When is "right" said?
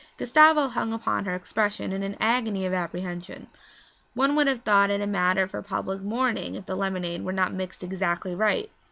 8.33-8.71